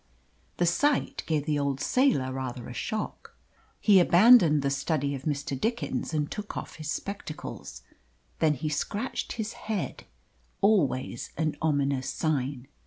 [0.57, 3.35] The sight gave the old sailor rather a shock.
[3.79, 5.55] He abandoned the study of Mr.
[5.55, 7.83] Dickens and took off his spectacles.
[8.39, 10.05] Then he scratched his head
[10.59, 12.67] always an ominous sign.